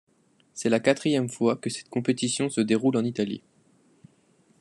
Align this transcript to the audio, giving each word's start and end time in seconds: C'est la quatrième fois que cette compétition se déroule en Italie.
C'est 0.55 0.69
la 0.69 0.79
quatrième 0.79 1.29
fois 1.29 1.55
que 1.57 1.69
cette 1.69 1.89
compétition 1.89 2.49
se 2.49 2.59
déroule 2.59 2.97
en 2.97 3.03
Italie. 3.05 3.43